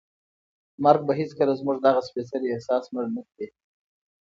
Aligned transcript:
مرګ 0.83 1.01
به 1.07 1.13
هیڅکله 1.19 1.53
زموږ 1.59 1.77
دغه 1.85 2.01
سپېڅلی 2.07 2.47
احساس 2.51 2.83
مړ 2.93 3.05
نه 3.15 3.21
کړي. 3.29 3.47